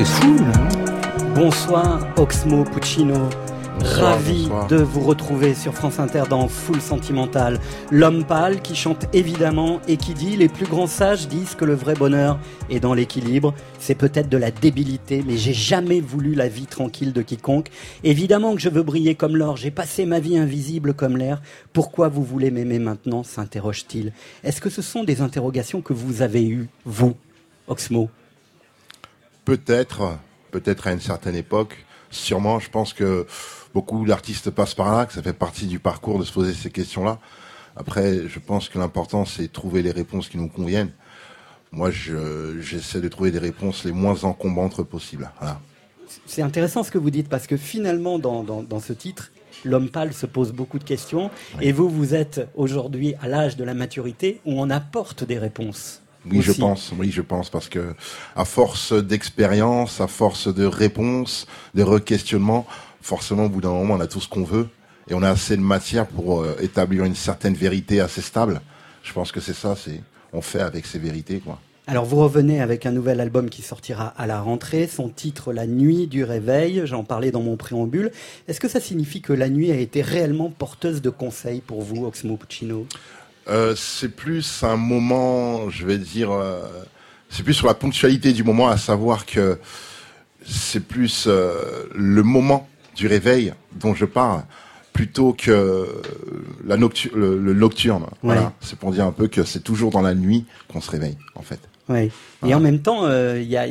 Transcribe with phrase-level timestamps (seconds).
[0.00, 1.32] c'est fou, là.
[1.34, 3.28] Bonsoir, Oxmo Puccino.
[3.82, 7.58] Ravi de vous retrouver sur France Inter dans Full Sentimental.
[7.90, 11.74] L'homme pâle qui chante évidemment et qui dit les plus grands sages disent que le
[11.74, 12.38] vrai bonheur
[12.70, 13.54] est dans l'équilibre.
[13.78, 17.68] C'est peut-être de la débilité, mais j'ai jamais voulu la vie tranquille de quiconque.
[18.02, 19.58] Évidemment que je veux briller comme l'or.
[19.58, 21.42] J'ai passé ma vie invisible comme l'air.
[21.74, 24.12] Pourquoi vous voulez m'aimer maintenant s'interroge-t-il.
[24.44, 27.14] Est-ce que ce sont des interrogations que vous avez eues, vous,
[27.68, 28.08] Oxmo?
[29.50, 30.16] Peut-être,
[30.52, 31.84] peut-être à une certaine époque.
[32.08, 33.26] Sûrement, je pense que
[33.74, 36.70] beaucoup d'artistes passent par là, que ça fait partie du parcours de se poser ces
[36.70, 37.18] questions-là.
[37.74, 40.92] Après, je pense que l'important, c'est trouver les réponses qui nous conviennent.
[41.72, 45.28] Moi, j'essaie de trouver des réponses les moins encombrantes possibles.
[46.26, 49.32] C'est intéressant ce que vous dites, parce que finalement, dans, dans, ce titre,
[49.64, 51.28] l'homme pâle se pose beaucoup de questions,
[51.60, 55.99] et vous, vous êtes aujourd'hui à l'âge de la maturité où on apporte des réponses.
[56.26, 56.92] Oui, je pense.
[56.98, 57.94] Oui, je pense parce que
[58.36, 62.66] à force d'expérience, à force de réponses, de requestionnements,
[63.00, 64.68] forcément, au bout d'un moment, on a tout ce qu'on veut
[65.08, 68.60] et on a assez de matière pour euh, établir une certaine vérité assez stable.
[69.02, 71.58] Je pense que c'est ça, c'est on fait avec ces vérités, quoi.
[71.86, 75.66] Alors vous revenez avec un nouvel album qui sortira à la rentrée, son titre La
[75.66, 78.12] nuit du réveil, j'en parlais dans mon préambule.
[78.46, 82.04] Est-ce que ça signifie que la nuit a été réellement porteuse de conseils pour vous,
[82.06, 82.86] Oxmo Puccino?
[83.48, 86.62] Euh, C'est plus un moment, je vais dire, euh,
[87.28, 89.58] c'est plus sur la ponctualité du moment, à savoir que
[90.44, 94.42] c'est plus le moment du réveil dont je parle
[94.92, 96.02] plutôt que
[96.66, 98.06] la le, nocturne.
[98.22, 98.52] Voilà.
[98.60, 101.42] C'est pour dire un peu que c'est toujours dans la nuit qu'on se réveille, en
[101.42, 101.60] fait.
[101.90, 102.10] Oui.
[102.46, 103.66] Et en même temps, euh, il y, a,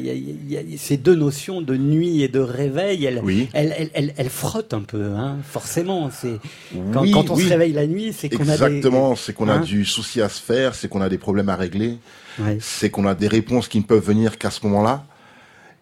[0.78, 5.38] ces deux notions de nuit et de réveil, elles, elles, elles, frottent un peu, hein,
[5.44, 6.12] forcément.
[6.12, 6.40] C'est
[6.94, 8.52] quand, quand, on se réveille la nuit, c'est qu'on a des...
[8.52, 11.50] exactement, c'est qu'on a hein du souci à se faire, c'est qu'on a des problèmes
[11.50, 11.98] à régler,
[12.60, 15.06] c'est qu'on a des réponses qui ne peuvent venir qu'à ce moment-là.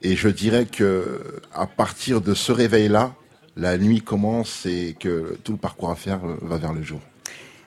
[0.03, 1.21] Et je dirais que
[1.53, 3.15] à partir de ce réveil-là,
[3.57, 7.01] la nuit commence et que tout le parcours à faire euh, va vers le jour.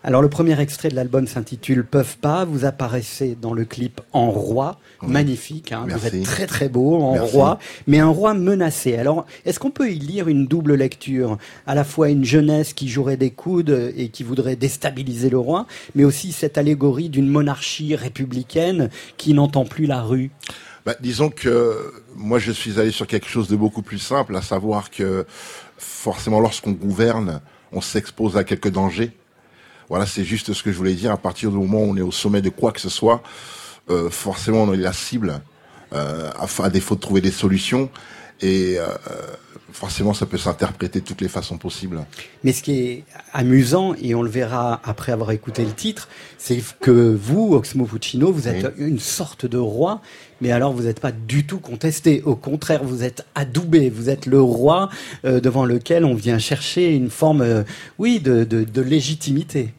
[0.03, 2.47] Alors le premier extrait de l'album s'intitule Peuvent pas.
[2.47, 5.73] Vous apparaissez dans le clip en roi, magnifique.
[5.73, 5.87] Hein.
[5.89, 8.97] vous êtes très très beau en roi, mais un roi menacé.
[8.97, 12.89] Alors est-ce qu'on peut y lire une double lecture, à la fois une jeunesse qui
[12.89, 17.95] jouerait des coudes et qui voudrait déstabiliser le roi, mais aussi cette allégorie d'une monarchie
[17.95, 18.89] républicaine
[19.19, 20.31] qui n'entend plus la rue.
[20.87, 24.41] Bah, disons que moi je suis allé sur quelque chose de beaucoup plus simple, à
[24.41, 25.27] savoir que
[25.77, 29.13] forcément, lorsqu'on gouverne, on s'expose à quelques dangers.
[29.91, 31.11] Voilà, c'est juste ce que je voulais dire.
[31.11, 33.23] À partir du moment où on est au sommet de quoi que ce soit,
[33.91, 35.43] euh, forcément, on est la cible,
[35.93, 37.91] euh, à, défaut de trouver des solutions.
[38.41, 38.87] Et euh,
[39.73, 42.05] forcément, ça peut s'interpréter de toutes les façons possibles.
[42.45, 46.09] Mais ce qui est amusant, et on le verra après avoir écouté le titre,
[46.39, 50.01] c'est que vous, Oxmo Puccino, vous êtes une sorte de roi,
[50.41, 52.23] mais alors vous n'êtes pas du tout contesté.
[52.25, 54.89] Au contraire, vous êtes adoubé, vous êtes le roi
[55.25, 57.65] euh, devant lequel on vient chercher une forme, euh,
[57.99, 59.75] oui, de, de légitimité.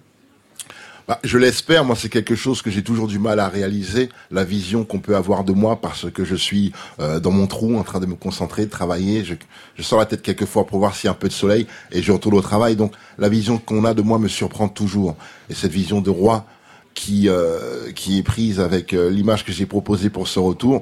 [1.12, 1.84] Bah, je l'espère.
[1.84, 5.18] Moi, c'est quelque chose que j'ai toujours du mal à réaliser, la vision qu'on peut
[5.18, 8.16] avoir de moi parce que je suis euh, dans mon trou en train de me
[8.16, 9.26] concentrer, de travailler.
[9.26, 9.34] Je,
[9.76, 12.02] je sors la tête quelquefois pour voir s'il y a un peu de soleil et
[12.02, 12.78] je retourne au travail.
[12.78, 15.18] Donc, la vision qu'on a de moi me surprend toujours.
[15.50, 16.46] Et cette vision de roi
[16.94, 20.82] qui euh, qui est prise avec euh, l'image que j'ai proposée pour ce retour,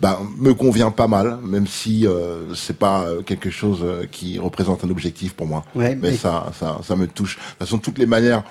[0.00, 4.90] bah, me convient pas mal, même si euh, c'est pas quelque chose qui représente un
[4.90, 5.64] objectif pour moi.
[5.76, 7.36] mais, mais, ça, ça, ça me touche.
[7.36, 8.42] De toute façon, toutes les manières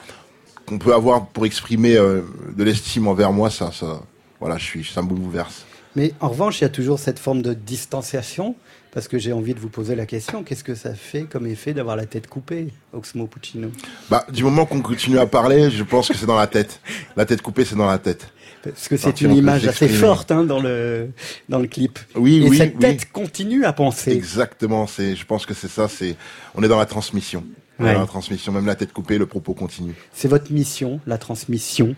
[0.70, 2.22] qu'on peut avoir pour exprimer euh,
[2.56, 4.04] de l'estime envers moi, ça, ça,
[4.40, 5.66] voilà, je suis, ça me bouleverse.
[5.96, 8.56] Mais en revanche, il y a toujours cette forme de distanciation,
[8.92, 11.74] parce que j'ai envie de vous poser la question qu'est-ce que ça fait comme effet
[11.74, 13.70] d'avoir la tête coupée, Oxmo Puccino?
[14.10, 16.80] Bah, du moment qu'on continue à parler, je pense que c'est dans la tête.
[17.16, 18.28] La tête coupée, c'est dans la tête.
[18.62, 21.10] Parce que c'est une image assez forte hein, dans le
[21.48, 21.98] dans le clip.
[22.16, 22.58] Oui, Et oui.
[22.58, 24.12] cette tête continue à penser.
[24.12, 24.86] Exactement.
[24.86, 25.88] C'est, je pense que c'est ça.
[25.88, 26.18] C'est,
[26.56, 27.44] on est dans la transmission.
[27.80, 29.96] La transmission, même la tête coupée, le propos continue.
[30.12, 31.96] C'est votre mission, la transmission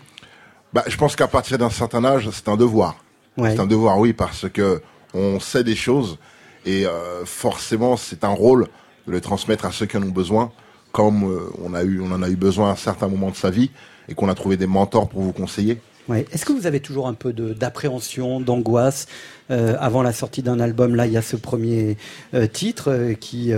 [0.72, 2.96] bah, Je pense qu'à partir d'un certain âge, c'est un devoir.
[3.36, 4.82] C'est un devoir, oui, parce que
[5.14, 6.18] on sait des choses
[6.64, 8.68] et euh, forcément, c'est un rôle
[9.06, 10.52] de le transmettre à ceux qui en ont besoin,
[10.92, 13.36] comme euh, on, a eu, on en a eu besoin à un certain moment de
[13.36, 13.70] sa vie
[14.08, 15.80] et qu'on a trouvé des mentors pour vous conseiller.
[16.12, 16.26] Ouais.
[16.30, 19.06] Est-ce que vous avez toujours un peu d'appréhension, d'angoisse
[19.50, 20.94] euh, avant la sortie d'un album?
[20.94, 21.96] Là, il y a ce premier
[22.34, 23.52] euh, titre euh, qui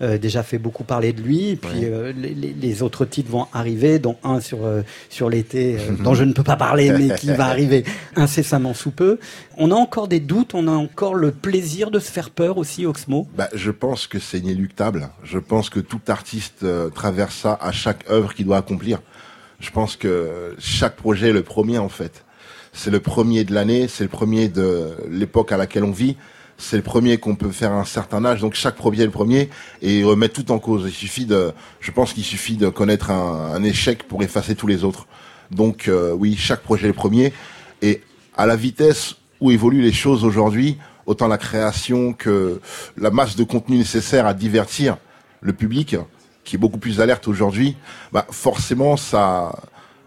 [0.00, 1.56] déjà fait beaucoup parler de lui.
[1.56, 1.80] Puis
[2.16, 4.60] les, les, autres titres vont arriver, dont un sur
[5.10, 7.84] sur l'été, dont je ne peux pas parler, mais qui va arriver
[8.16, 9.18] incessamment sous peu.
[9.58, 12.86] On a encore des doutes, on a encore le plaisir de se faire peur aussi,
[12.86, 13.28] Oxmo?
[13.36, 15.10] Bah, je pense que c'est inéluctable.
[15.22, 16.64] Je pense que tout artiste
[16.94, 19.00] traverse ça à chaque œuvre qu'il doit accomplir.
[19.60, 22.24] Je pense que chaque projet est le premier en fait.
[22.72, 26.16] C'est le premier de l'année, c'est le premier de l'époque à laquelle on vit.
[26.56, 28.40] c'est le premier qu'on peut faire à un certain âge.
[28.40, 29.50] Donc chaque projet est le premier
[29.82, 30.84] et remettre tout en cause.
[30.86, 34.84] Il suffit de, je pense qu'il suffit de connaître un, échec pour effacer tous les
[34.84, 35.06] autres.
[35.50, 37.32] Donc euh, oui, chaque projet est le premier.
[37.82, 38.02] Et
[38.36, 42.60] à la vitesse où évoluent les choses aujourd'hui, autant la création que
[42.96, 44.96] la masse de contenu nécessaire à divertir
[45.40, 45.96] le public,
[46.44, 47.76] qui est beaucoup plus alerte aujourd'hui,
[48.12, 49.52] bah forcément ça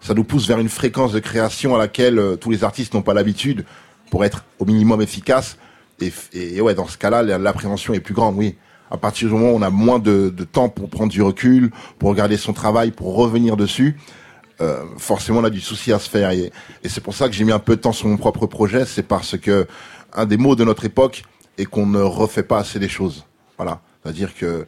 [0.03, 3.01] ça nous pousse vers une fréquence de création à laquelle euh, tous les artistes n'ont
[3.01, 3.65] pas l'habitude
[4.11, 5.57] pour être au minimum efficace.
[6.01, 8.57] Et, et ouais, dans ce cas-là, l'appréhension est plus grande, oui.
[8.91, 12.09] À partir du moment où on a moins de, temps pour prendre du recul, pour
[12.09, 13.97] regarder son travail, pour revenir dessus,
[14.61, 16.29] euh, forcément on a du souci à se faire.
[16.31, 16.51] Et,
[16.85, 19.03] c'est pour ça que j'ai mis un peu de temps sur mon propre projet, c'est
[19.03, 19.65] parce que
[20.13, 21.23] un des mots de notre époque
[21.57, 23.25] est qu'on ne refait pas assez les choses.
[23.57, 23.81] Voilà.
[24.03, 24.67] C'est-à-dire que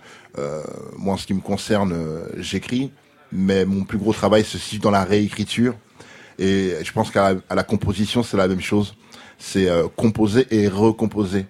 [0.98, 2.92] moi, en ce qui me concerne, euh, j'écris,
[3.32, 5.76] mais mon plus gros travail se situe dans la réécriture.
[6.38, 8.96] Et je pense qu'à la composition, c'est la même chose.
[9.38, 11.46] C'est euh, composer et recomposer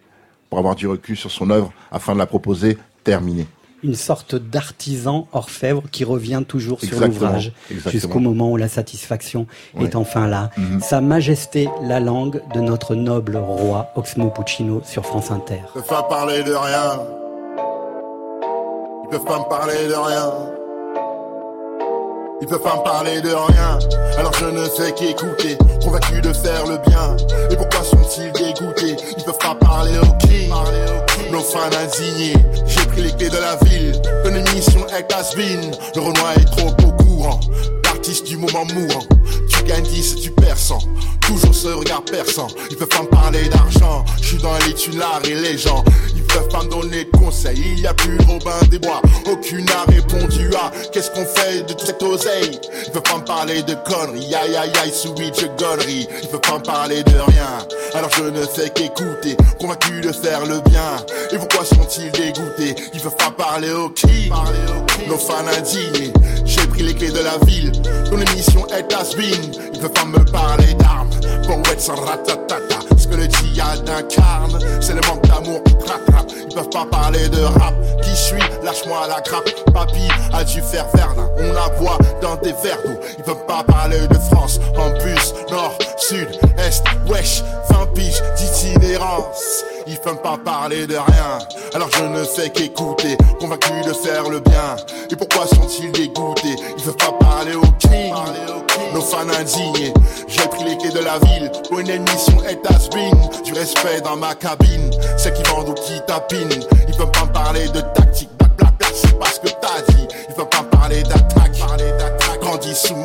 [0.49, 3.47] pour avoir du recul sur son œuvre afin de la proposer terminée.
[3.83, 7.51] Une sorte d'artisan orfèvre qui revient toujours sur l'ouvrage
[7.87, 9.45] jusqu'au moment où la satisfaction
[9.79, 10.49] est enfin là.
[10.57, 10.81] Mhm.
[10.81, 15.61] Sa Majesté la langue de notre noble roi Oxmo Puccino sur France Inter.
[15.73, 17.24] Peuvent pas parler de rien.
[19.15, 20.33] Peuvent pas me parler de rien.
[22.41, 23.79] Ils peuvent pas me parler de rien,
[24.17, 27.15] alors je ne fais qu'écouter, convaincu de faire le bien.
[27.49, 28.97] Et pourquoi sont-ils dégoûtés?
[29.17, 30.51] Ils peuvent pas parler au king,
[31.31, 32.35] nos fans indignés.
[32.65, 35.71] J'ai pris les clés de la ville, ton émission est has-been.
[35.95, 37.39] Le Renoir est trop au courant,
[37.85, 39.05] l'artiste du moment mourant.
[39.47, 40.77] Tu gagnes 10, tu perds 100.
[41.25, 44.05] Toujours ce regard perçant, ils peuvent pas me parler d'argent.
[44.21, 45.83] Je suis dans les thunes, et les gens
[46.35, 47.61] peuvent pas me donner conseil.
[47.77, 49.01] Il y a plus Robin des Bois,
[49.31, 52.59] aucune n'a répondu à qu'est-ce qu'on fait de toute cette oseille.
[52.85, 56.07] Ils peuvent pas me parler de conneries, aïe aïe aïe, switch gonnerie.
[56.21, 60.45] Ils peuvent pas me parler de rien, alors je ne fais qu'écouter, convaincu de faire
[60.45, 61.05] le bien.
[61.31, 62.75] Et pourquoi sont-ils dégoûtés?
[62.93, 64.29] Ils peuvent pas parler au qui
[65.07, 66.11] Nos fans indignés,
[66.43, 67.71] j'ai pris les clés de la ville.
[68.09, 69.53] Ton émission est has been.
[69.73, 71.09] Ils peuvent pas me parler d'armes,
[71.47, 72.79] ratatata.
[72.97, 75.61] Ce que le djihad incarne, c'est le manque d'amour
[76.55, 77.73] ils peuvent pas parler de rap.
[78.01, 78.39] Qui suis?
[78.63, 79.49] Lâche-moi la grappe.
[79.73, 81.29] Papy a dû faire Verdun?
[81.37, 82.97] On la voit dans des verres d'eau.
[83.17, 84.59] Ils peuvent pas parler de France.
[84.77, 86.27] En bus, nord, sud,
[86.57, 87.43] est, wesh.
[87.69, 89.63] 20 piges d'itinérance.
[89.87, 91.39] Ils peuvent pas parler de rien.
[91.73, 94.75] Alors je ne fais qu'écouter, convaincu de faire le bien.
[95.11, 96.55] Et pourquoi sont-ils dégoûtés?
[96.77, 98.13] Ils peuvent pas parler au king.
[98.93, 99.93] Nos fans indignés.
[100.27, 101.51] J'ai pris les clés de la ville.
[101.69, 102.89] Pour une émission est has
[103.43, 104.91] Du respect dans ma cabine.
[105.17, 106.63] Ceux qui vendent ou qui tapinent.
[106.87, 108.29] Ils peuvent pas parler de tactique.
[108.57, 110.07] Black, c'est pas ce que t'as dit.
[110.29, 111.51] Ils peuvent pas parler d'attaque.
[112.55, 112.95] Grandis sous.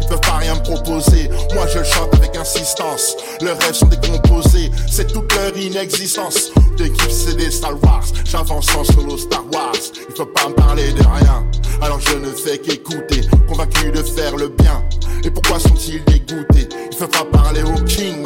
[0.00, 1.28] Ils peuvent pas rien me proposer.
[1.54, 3.16] Moi je chante avec insistance.
[3.42, 4.70] Leurs rêves sont décomposés.
[4.90, 6.50] C'est toute leur inexistence.
[6.78, 8.04] L'équipe c'est des Star Wars.
[8.24, 9.72] J'avance en solo Star Wars.
[10.08, 11.44] Il faut pas me parler de rien.
[11.82, 13.28] Alors je ne fais qu'écouter.
[13.46, 14.82] Convaincu de faire le bien.
[15.22, 16.68] Et pourquoi sont-ils dégoûtés?
[16.90, 18.24] Ils peuvent pas parler au king.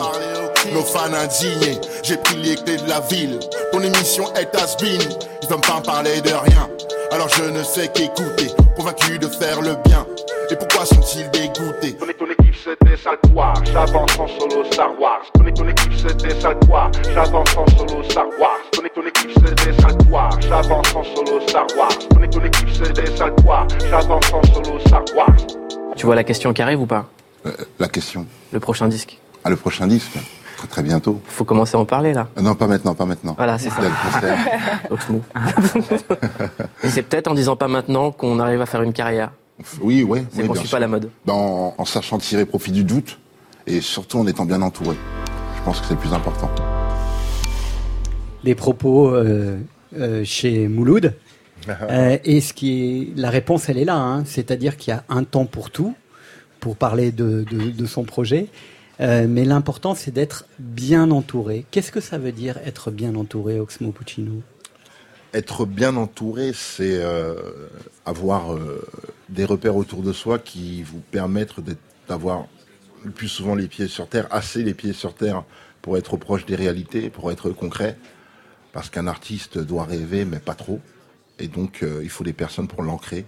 [0.72, 1.80] Nos fans indignés.
[2.04, 3.40] J'ai pris les clés de la ville.
[3.72, 5.00] Ton émission est has been.
[5.42, 6.68] Ils veulent pas me parler de rien.
[7.12, 8.48] Alors je ne fais qu'écouter.
[8.76, 10.06] Convaincu de faire le bien.
[10.50, 11.94] Et pourquoi sont-ils dégoûtés?
[11.96, 15.22] Ton, ton équipe c'était sale toi, j'avance en solo Star Wars.
[15.34, 18.58] Ton, ton équipe c'était sale toi, j'avance en solo Star Wars.
[18.72, 21.98] Ton, ton équipe c'était sale toi, j'avance en solo Star Wars.
[22.10, 25.36] Ton, ton équipe c'était sale toi, j'avance en solo Star Wars.
[25.96, 27.06] Tu vois la question qui arrive ou pas?
[27.46, 28.26] Euh, La question.
[28.52, 29.18] Le prochain disque.
[29.44, 30.12] Ah, le prochain disque
[30.62, 31.20] Très, très bientôt.
[31.26, 32.28] Faut commencer à en parler là.
[32.38, 33.34] Euh, non, pas maintenant, pas maintenant.
[33.36, 33.82] Voilà, c'est ça.
[36.84, 39.32] c'est peut-être en disant pas maintenant qu'on arrive à faire une carrière.
[39.80, 40.20] Oui, oui.
[40.32, 41.10] C'est qu'on suit pas la mode.
[41.26, 43.18] En, en, sachant tirer profit du doute
[43.66, 44.96] et surtout en étant bien entouré.
[45.56, 46.48] Je pense que c'est le plus important.
[48.44, 49.58] Les propos euh,
[49.98, 51.14] euh, chez Mouloud.
[51.68, 53.96] euh, et ce qui est, la réponse, elle est là.
[53.96, 54.24] Hein.
[54.26, 55.94] C'est-à-dire qu'il y a un temps pour tout,
[56.60, 58.46] pour parler de, de, de son projet.
[59.02, 61.66] Euh, mais l'important, c'est d'être bien entouré.
[61.70, 64.42] Qu'est-ce que ça veut dire être bien entouré, Oxmo Puccino?
[65.34, 67.34] Être bien entouré, c'est euh,
[68.06, 68.86] avoir euh,
[69.28, 71.54] des repères autour de soi qui vous permettent
[72.06, 72.46] d'avoir
[73.02, 75.42] le plus souvent les pieds sur terre, assez les pieds sur terre
[75.80, 77.96] pour être proche des réalités, pour être concret.
[78.72, 80.80] Parce qu'un artiste doit rêver, mais pas trop.
[81.38, 83.26] Et donc, il faut des personnes pour l'ancrer,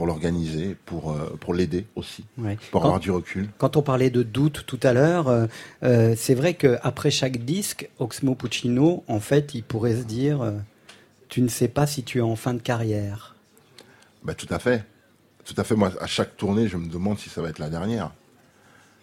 [0.00, 2.56] pour l'organiser, pour, euh, pour l'aider aussi, Ouais.
[2.70, 3.50] pour Quand- avoir du recul.
[3.58, 5.46] Quand on parlait de doute tout à l'heure, euh,
[5.82, 10.52] euh, c'est vrai qu'après chaque disque, Oxmo Puccino, en fait, il pourrait se dire euh,
[11.28, 13.36] Tu ne sais pas si tu es en fin de carrière.
[14.24, 14.86] Bah, tout à fait.
[15.44, 15.74] Tout à fait.
[15.76, 18.10] Moi, à chaque tournée, je me demande si ça va être la dernière.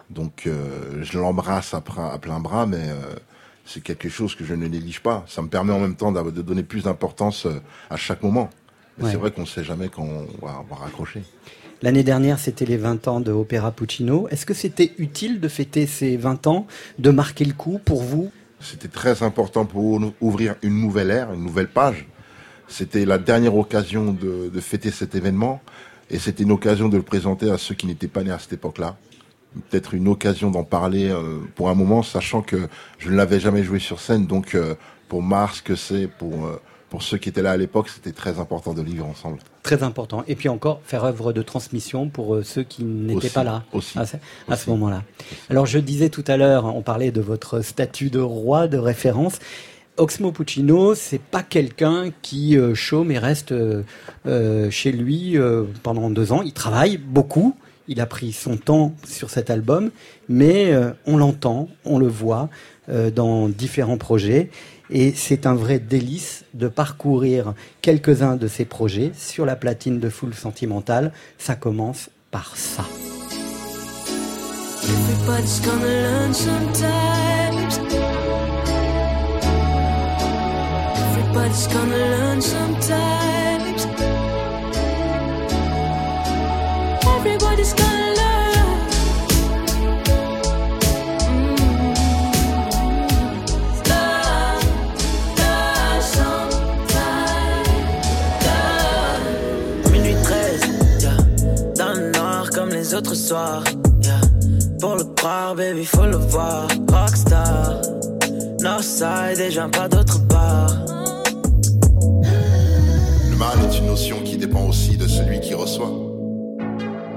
[0.09, 2.89] Donc, euh, je l'embrasse à, plein- à plein bras, mais
[3.65, 5.23] c'est quelque chose que je ne néglige pas.
[5.27, 7.45] Ça me permet en même temps de donner plus d'importance
[7.91, 8.49] à chaque moment.
[9.01, 11.21] C'est vrai qu'on ne sait jamais quand on va, raccrocher.
[11.81, 14.27] L'année dernière, c'était les 20 ans de Opéra Puccino.
[14.29, 16.65] Est-ce que c'était utile de fêter ces 20 ans,
[16.97, 18.31] de marquer le coup pour vous?
[18.59, 22.07] C'était très important pour ouvrir une nouvelle ère, une nouvelle page.
[22.67, 25.61] C'était la dernière occasion de, de fêter cet événement
[26.09, 28.53] et c'était une occasion de le présenter à ceux qui n'étaient pas nés à cette
[28.53, 28.97] époque-là
[29.69, 32.67] peut-être une occasion d'en parler euh, pour un moment, sachant que
[32.99, 34.25] je ne l'avais jamais joué sur scène.
[34.25, 34.75] Donc euh,
[35.09, 38.39] pour Mars, que c'est pour euh, pour ceux qui étaient là à l'époque, c'était très
[38.39, 39.39] important de vivre ensemble.
[39.63, 40.23] Très important.
[40.27, 44.55] Et puis encore, faire œuvre de transmission pour ceux qui n'étaient pas là aussi, à,
[44.55, 45.03] ce moment-là.
[45.49, 49.39] Alors je disais tout à l'heure, on parlait de votre statut de roi, de référence.
[49.97, 53.53] Oxmo Puccino, c'est pas quelqu'un qui chôme et reste
[54.69, 55.37] chez lui
[55.83, 56.41] pendant deux ans.
[56.43, 57.55] Il travaille beaucoup.
[57.87, 59.91] Il a pris son temps sur cet album,
[60.27, 64.49] mais euh, on l'entend, on le voit euh, dans différents projets.
[64.89, 70.09] Et c'est un vrai délice de parcourir quelques-uns de ces projets sur la platine de
[70.09, 71.11] Full Sentimental.
[71.37, 72.85] Ça commence par ça.
[102.93, 103.63] Autres soirs.
[104.79, 106.67] Pour le croire, baby, faut le voir.
[106.91, 107.81] Rockstar,
[108.61, 110.73] Northside et pas d'autre part.
[113.29, 115.91] Le mal est une notion qui dépend aussi de celui qui reçoit.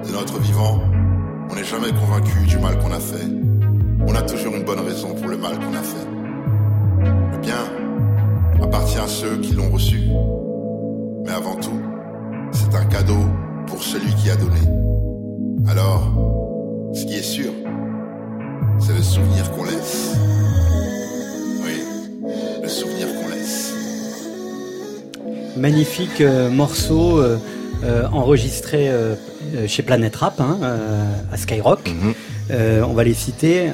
[0.06, 0.80] De notre vivant,
[1.50, 3.28] on n'est jamais convaincu du mal qu'on a fait.
[4.06, 6.06] On a toujours une bonne raison pour le mal qu'on a fait.
[7.32, 7.64] Le bien
[8.62, 10.00] appartient à ceux qui l'ont reçu.
[11.24, 11.80] Mais avant tout,
[12.52, 13.24] c'est un cadeau
[13.66, 14.60] pour celui qui a donné.
[15.68, 17.52] Alors, ce qui est sûr,
[18.78, 20.16] c'est le souvenir qu'on laisse.
[21.62, 21.82] Oui,
[22.62, 23.74] le souvenir qu'on laisse.
[25.56, 27.38] Magnifique euh, morceau euh,
[27.84, 28.90] euh, enregistré
[29.66, 30.58] chez Planet Rap, hein,
[31.32, 31.88] à Skyrock.
[31.88, 32.14] Mhm.
[32.84, 33.70] on va les citer,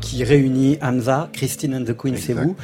[0.00, 2.56] qui réunit Hamza, Christine and the Queen, c'est vous.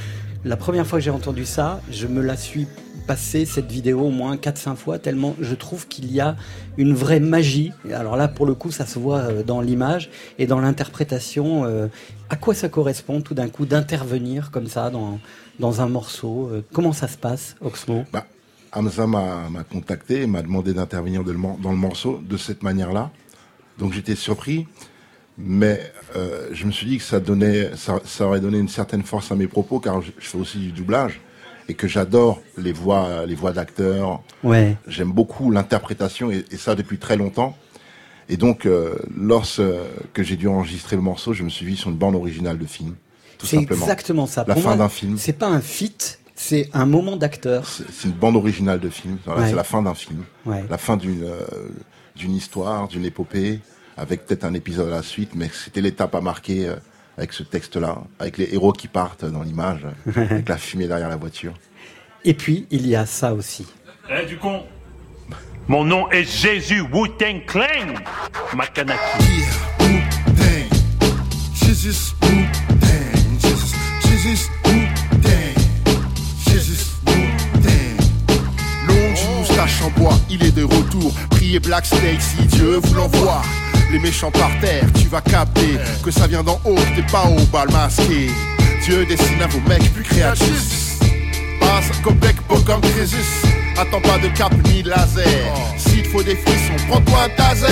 [0.44, 2.66] La première fois que j'ai entendu ça, je me la suis
[3.10, 6.36] passé cette vidéo au moins 4-5 fois, tellement je trouve qu'il y a
[6.78, 7.72] une vraie magie.
[7.92, 11.64] Alors là, pour le coup, ça se voit euh, dans l'image et dans l'interprétation.
[11.64, 11.88] Euh,
[12.28, 15.18] à quoi ça correspond tout d'un coup d'intervenir comme ça dans,
[15.58, 18.04] dans un morceau euh, Comment ça se passe, Oxmo?
[18.12, 18.26] Bah,
[18.70, 23.10] Hamza m'a contacté m'a demandé d'intervenir dans le morceau de cette manière-là.
[23.80, 24.68] Donc j'étais surpris
[25.36, 25.80] mais
[26.52, 29.36] je me suis dit que ça donnait, ça, ça, aurait donné une certaine force à
[29.36, 31.20] mes propos, car je, fais aussi du doublage
[31.70, 34.22] et que j'adore les voix, les voix d'acteurs.
[34.42, 34.76] Ouais.
[34.88, 37.56] J'aime beaucoup l'interprétation et, et, ça depuis très longtemps.
[38.28, 39.62] Et donc, euh, lorsque
[40.18, 42.96] j'ai dû enregistrer le morceau, je me suis vu sur une bande originale de film.
[43.42, 44.44] C'est exactement ça.
[44.46, 45.16] La fin d'un film.
[45.16, 47.66] C'est pas un feat, c'est un moment d'acteur.
[47.66, 49.18] C'est une bande originale de film.
[49.24, 50.24] C'est la fin d'un film.
[50.44, 50.64] Ouais.
[50.68, 51.40] La fin d'une euh,
[52.16, 53.60] d'une histoire, d'une épopée
[53.96, 56.76] avec peut-être un épisode à la suite, mais c'était l'étape à marquer euh,
[57.20, 59.86] avec ce texte-là, avec les héros qui partent dans l'image,
[60.16, 61.52] avec la fumée derrière la voiture.
[62.24, 63.66] Et puis, il y a ça aussi.
[64.10, 64.64] Eh, du con
[65.68, 67.94] Mon nom est Jésus Wu-Tang Clan
[68.56, 68.98] Makanaki.
[69.28, 69.46] Yeah,
[69.80, 70.78] Wu-Tang.
[71.54, 73.38] Jesus Wu-Tang.
[73.38, 75.62] Jesus, Jesus Wu-Tang.
[76.46, 78.00] Jesus Wu-Tang.
[78.88, 81.12] Longue moustache en bois, il est de retour.
[81.28, 83.42] Priez Black Snake si Dieu vous l'envoie
[83.92, 87.40] les méchants par terre, tu vas capter que ça vient d'en haut, t'es pas au
[87.52, 88.30] bal masqué.
[88.84, 90.98] Dieu dessine à vos mecs plus créatifs.
[91.60, 93.16] Passe comme bec, comme Crésus.
[93.76, 95.24] Attends pas de cap ni de laser.
[95.76, 97.66] S'il faut des frissons, prends-toi un taser.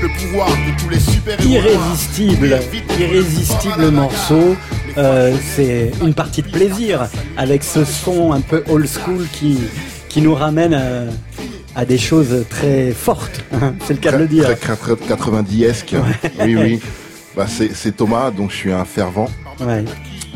[0.00, 2.60] Le pouvoir de tous les super Irrésistible,
[3.00, 4.56] irrésistible morceau.
[4.96, 9.58] Euh, c'est une partie de plaisir avec ce son un peu old school qui,
[10.08, 11.02] qui nous ramène à,
[11.78, 13.44] à des choses très fortes.
[13.52, 14.44] Hein, c'est le cas de le dire.
[14.58, 15.94] Très, 90esque.
[16.40, 16.80] Oui, oui.
[17.36, 19.30] Bah, c'est Thomas, donc je suis un fervent.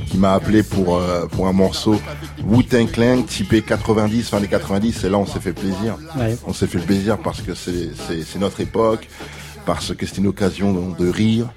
[0.07, 2.01] Qui m'a appelé pour, euh, pour un morceau
[2.47, 5.97] Wu-Tang Clan typé 90, fin des 90, et là on s'est fait plaisir.
[6.47, 9.09] On s'est fait plaisir parce que c'est notre époque,
[9.67, 11.49] parce que c'est une occasion de rire,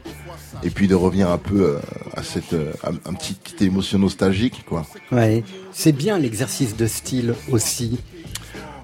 [0.63, 1.79] et puis de revenir un peu euh,
[2.13, 4.85] à cette euh, un, petit, émotion nostalgique quoi.
[5.11, 7.99] Ouais, c'est bien l'exercice de style aussi.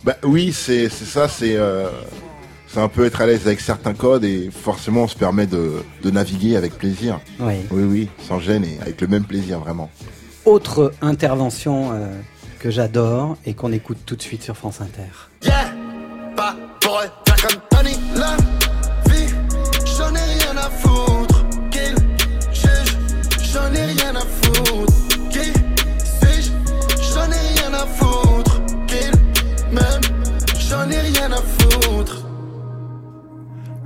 [0.03, 1.87] Bah oui, c'est ça, c'est euh,
[2.67, 5.83] c'est un peu être à l'aise avec certains codes et forcément on se permet de,
[6.03, 7.19] de naviguer avec plaisir.
[7.39, 7.55] Oui.
[7.69, 9.89] oui, oui, sans gêne et avec le même plaisir vraiment.
[10.45, 12.07] Autre intervention euh,
[12.59, 15.09] que j'adore et qu'on écoute tout de suite sur France Inter.
[15.43, 15.71] Yeah,
[16.35, 18.50] pas pour faire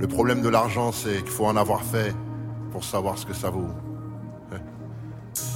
[0.06, 2.14] Le problème de l'argent, c'est qu'il faut en avoir fait
[2.70, 3.66] pour savoir ce que ça vaut.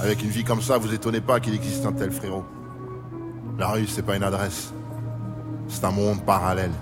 [0.01, 2.43] Avec une vie comme ça, vous étonnez pas qu'il existe un tel frérot.
[3.57, 4.73] La rue, c'est pas une adresse.
[5.69, 6.73] C'est un monde parallèle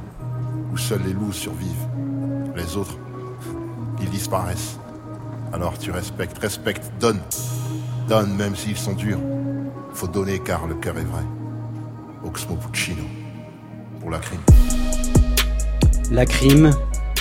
[0.74, 1.88] où seuls les loups survivent.
[2.56, 2.98] Les autres,
[4.02, 4.80] ils disparaissent.
[5.54, 7.22] Alors tu respectes, respecte, donne.
[8.08, 9.20] Donne même s'ils sont durs.
[9.94, 11.24] Faut donner car le cœur est vrai.
[12.26, 13.04] Oxmo Puccino.
[14.00, 14.42] Pour la crime.
[16.10, 16.72] La crime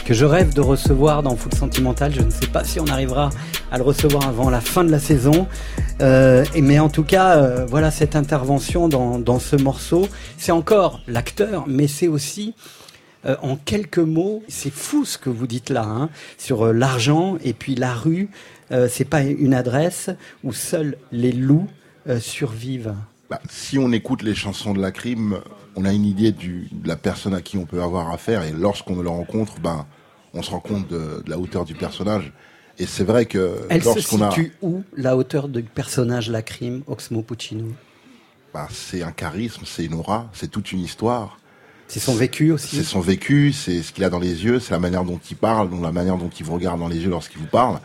[0.09, 2.15] que je rêve de recevoir dans Foot Sentimental.
[2.15, 3.29] Je ne sais pas si on arrivera
[3.71, 5.47] à le recevoir avant la fin de la saison.
[6.01, 10.09] Euh, mais en tout cas, euh, voilà cette intervention dans, ce morceau.
[10.39, 12.55] C'est encore l'acteur, mais c'est aussi
[13.27, 17.53] euh, en quelques mots, c'est fou ce que vous dites là, hein, sur l'argent et
[17.53, 18.31] puis la rue.
[18.73, 20.09] Euh, c'est pas une adresse
[20.43, 21.69] où seuls les loups
[22.19, 22.95] survivent.
[23.29, 25.41] Bah, si on écoute les chansons de la crime,
[25.77, 29.03] on a une idée de la personne à qui on peut avoir affaire et lorsqu'on
[29.03, 29.85] le rencontre, ben,
[30.35, 32.33] on se rend compte de, de la hauteur du personnage.
[32.79, 36.43] Et c'est vrai que Elle se lorsqu'on a, situe où la hauteur du personnage La
[36.43, 37.65] Crime, Oxmo Puccino?
[38.55, 41.39] Bah, c'est un charisme, c'est une aura, c'est toute une histoire.
[41.89, 42.77] C'est son vécu aussi?
[42.77, 45.37] C'est son vécu, c'est ce qu'il a dans les yeux, c'est la manière dont il
[45.37, 47.81] parle, donc la manière dont il vous regarde dans les yeux lorsqu'il vous parle.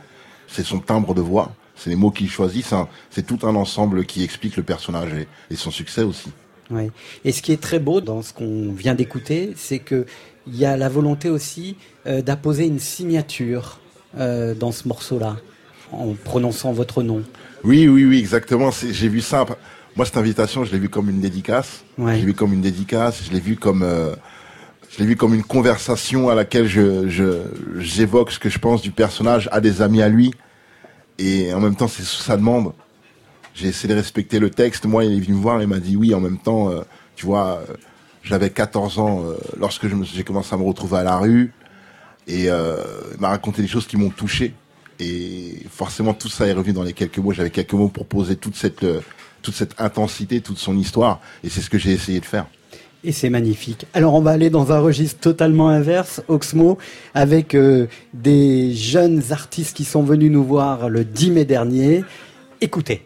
[0.48, 3.56] C'est son timbre de voix, c'est les mots qu'il choisit, c'est un- c'est tout un
[3.56, 6.30] ensemble qui explique le personnage et, et son succès aussi.
[6.70, 6.92] Ouais.
[7.26, 10.06] Et ce qui est très beau dans ce qu'on vient d'écouter, c'est que
[10.48, 13.80] il y a la volonté aussi euh, d'apposer une signature
[14.18, 15.38] euh, dans ce morceau-là,
[15.92, 17.24] en prononçant votre nom.
[17.64, 18.70] Oui, oui, oui, exactement.
[18.72, 19.46] J'ai vu ça.
[19.96, 21.84] Moi, cette invitation, je l'ai vu comme une dédicace.
[21.98, 22.16] Ouais.
[22.16, 23.24] Je l'ai vu comme une dédicace.
[23.26, 24.16] Je l'ai vu comme, euh,
[24.90, 27.44] je l'ai comme une conversation à laquelle je,
[27.78, 30.34] j'évoque ce que je pense du personnage à des amis à lui.
[31.20, 32.74] Et en même temps, c'est sous sa demande.
[33.54, 34.86] J'ai essayé de respecter le texte.
[34.86, 36.14] Moi, il est venu me voir et il m'a dit oui.
[36.14, 36.82] En même temps, euh,
[37.16, 37.62] tu vois,
[38.24, 41.54] j'avais 14 ans euh, lorsque j'ai commencé à me retrouver à la rue.
[42.28, 42.78] Et euh,
[43.14, 44.54] il m'a raconté des choses qui m'ont touché.
[45.00, 47.34] Et forcément, tout ça est revenu dans les quelques mots.
[47.34, 49.02] J'avais quelques mots pour poser toute cette, euh,
[49.42, 51.20] toute cette intensité, toute son histoire.
[51.44, 52.46] Et c'est ce que j'ai essayé de faire.
[53.04, 53.86] Et c'est magnifique.
[53.94, 56.78] Alors on va aller dans un registre totalement inverse, Oxmo,
[57.14, 62.06] avec euh, des jeunes artistes qui sont venus nous voir le 10 mai dernier.
[62.62, 63.06] Écoutez.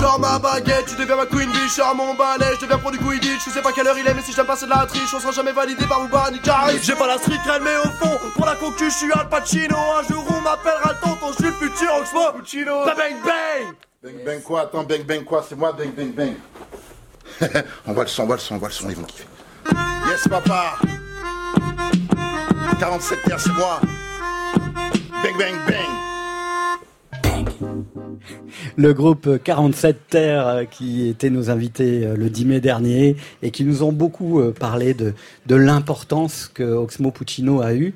[0.00, 2.96] Genre ma baguette, tu deviens ma queen bee, genre mon balai, je deviens pro du
[2.96, 4.86] Quidditch, je sais pas quelle heure il est, mais si j'aime pas c'est de la
[4.86, 6.40] triche, on sera jamais validé par Uber ni.
[6.82, 9.76] J'ai pas la street cred, mais au fond, pour la concu, je suis Al Pacino,
[9.76, 12.86] un jour on m'appellera tonton, je suis le futur Oxmo Puccino.
[12.86, 14.62] Bang bang bang Bang bang quoi?
[14.62, 15.44] Attends, bang bang quoi?
[15.46, 16.34] C'est moi, bang bang bang.
[17.86, 19.26] on voit le son, on voit le son, on voit le son, ils vont kiffer.
[20.08, 20.76] Yes papa
[22.78, 23.80] 47 terres, c'est moi.
[25.22, 26.09] Bang bang bang.
[28.76, 33.50] Le groupe 47 Terre euh, qui était nos invités euh, le 10 mai dernier et
[33.50, 35.14] qui nous ont beaucoup euh, parlé de,
[35.46, 37.94] de l'importance que Oxmo Puccino a eu.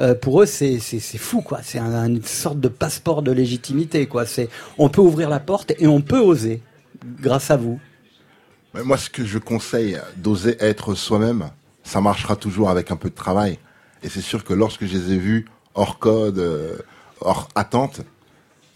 [0.00, 0.78] Euh, pour eux, c'est
[1.18, 1.60] fou, quoi.
[1.62, 4.26] C'est un- une sorte de passeport de légitimité, quoi.
[4.26, 6.60] C'est on peut ouvrir la porte et on peut oser,
[7.22, 7.80] grâce à vous.
[8.84, 11.46] Moi, ce que je conseille, d'oser être soi-même,
[11.82, 13.58] ça marchera toujours avec un peu de travail.
[14.02, 16.44] Et c'est sûr que lorsque je les ai vus hors code,
[17.22, 18.02] hors attente,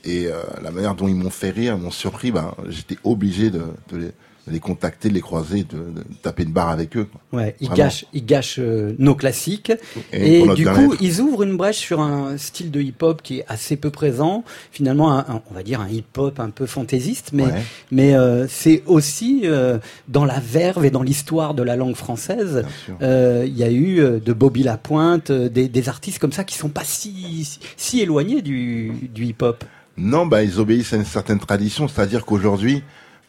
[0.04, 3.62] et euh, la manière dont ils m'ont fait rire, m'ont surpris, ben, j'étais obligé de,
[3.92, 4.06] de les,
[4.46, 7.04] de les contacter, de les croiser, de, de taper une barre avec eux.
[7.04, 7.38] quoi.
[7.40, 9.70] Ouais, ils gâchent, ils gâchent euh, nos classiques
[10.12, 13.76] Et du coup ils ouvrent une brèche sur un style de hip-hop qui est assez
[13.76, 14.42] peu présent.
[14.72, 17.62] Finalement, un- un- on va dire un hip-hop un peu fantaisiste, mais Ouais.
[17.92, 22.64] mais euh, c'est aussi euh, dans la verve et dans l'histoire de la langue française.
[23.02, 26.56] Euh, Il y a eu de Bobby Lapointe, euh, des, des artistes comme ça qui
[26.56, 29.64] sont pas si si éloignés du, du hip-hop.
[30.02, 32.82] Non, bah, ils obéissent à une certaine tradition, c'est-à-dire qu'aujourd'hui,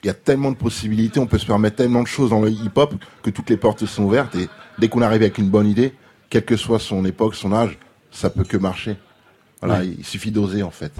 [0.03, 2.49] il y a tellement de possibilités, on peut se permettre tellement de choses dans le
[2.49, 4.47] hip-hop que toutes les portes sont ouvertes et
[4.79, 5.93] dès qu'on arrive avec une bonne idée,
[6.29, 7.77] quelle que soit son époque, son âge,
[8.09, 8.95] ça peut que marcher.
[9.61, 9.95] Voilà, Ouais.
[9.99, 10.93] il suffit d'oser en fait.